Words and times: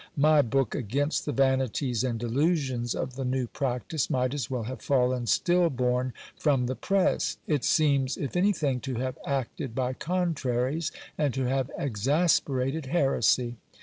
My 0.17 0.41
book 0.41 0.73
against 0.73 1.27
the 1.27 1.31
vanities 1.31 2.03
and 2.03 2.19
delusions 2.19 2.95
of 2.95 3.15
the 3.17 3.23
new 3.23 3.45
practice 3.45 4.09
might 4.09 4.33
as 4.33 4.49
well 4.49 4.63
rave 4.63 4.81
fallen 4.81 5.27
still 5.27 5.69
born 5.69 6.13
from 6.35 6.65
the 6.65 6.75
press; 6.75 7.37
it 7.45 7.63
seems, 7.63 8.17
if 8.17 8.35
anything, 8.35 8.79
to 8.79 8.95
have 8.95 9.19
acted 9.27 9.75
by 9.75 9.93
contraries, 9.93 10.91
and 11.19 11.35
to 11.35 11.43
have 11.43 11.69
exasperated 11.77 12.87
heresy. 12.87 13.57